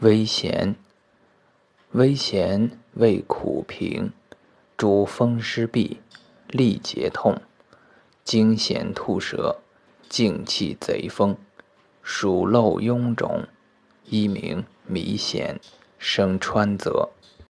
[0.00, 0.76] 微咸，
[1.90, 4.14] 微咸味苦平，
[4.78, 5.98] 主风湿痹、
[6.48, 7.38] 利结痛、
[8.24, 9.58] 惊痫吐舌、
[10.08, 11.36] 静气贼风、
[12.02, 13.46] 暑漏臃肿，
[14.06, 15.58] 一名迷痫，
[15.98, 17.10] 生川泽。